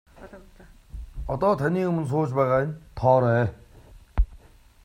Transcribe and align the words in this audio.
Одоо 1.35 1.51
таны 1.59 1.81
өмнө 1.89 2.05
сууж 2.13 2.29
байгаа 2.39 2.61
нь 2.67 2.77
Тоорой. 2.99 3.45